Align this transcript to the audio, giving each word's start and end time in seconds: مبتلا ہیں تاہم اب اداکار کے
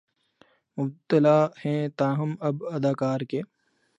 مبتلا 0.77 1.37
ہیں 1.61 1.81
تاہم 1.97 2.31
اب 2.39 2.55
اداکار 2.67 3.19
کے 3.29 3.41